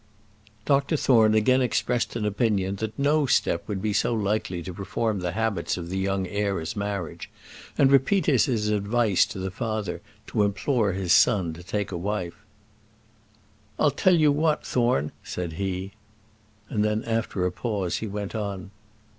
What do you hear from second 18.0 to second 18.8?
went on.